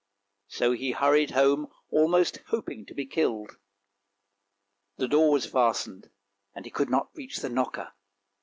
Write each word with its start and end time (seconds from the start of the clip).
So 0.47 0.71
he 0.71 0.93
hurried 0.93 1.29
home 1.29 1.67
almost 1.91 2.39
hoping 2.47 2.87
to 2.87 2.95
be 2.95 3.05
killed. 3.05 3.57
The 4.97 5.07
door 5.07 5.29
was 5.31 5.45
fastened, 5.45 6.09
and 6.55 6.65
he 6.65 6.71
could 6.71 6.89
not 6.89 7.11
reach 7.13 7.37
the 7.37 7.49
knocker. 7.49 7.93